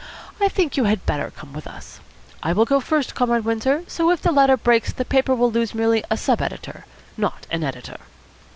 I 0.39 0.47
think 0.49 0.77
you 0.77 0.85
had 0.85 1.05
better 1.05 1.29
come 1.29 1.53
with 1.53 1.67
us. 1.67 1.99
I 2.41 2.53
will 2.53 2.65
go 2.65 2.79
first, 2.79 3.13
Comrade 3.13 3.45
Windsor, 3.45 3.83
so 3.85 4.07
that 4.07 4.13
if 4.13 4.21
the 4.23 4.31
ladder 4.31 4.57
breaks, 4.57 4.91
the 4.91 5.05
paper 5.05 5.35
will 5.35 5.51
lose 5.51 5.75
merely 5.75 6.03
a 6.09 6.17
sub 6.17 6.41
editor, 6.41 6.85
not 7.17 7.45
an 7.51 7.63
editor." 7.63 7.97